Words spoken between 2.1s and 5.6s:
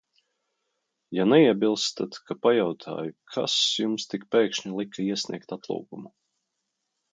ka pajautāju, kas jums tik pēkšņi lika iesniegt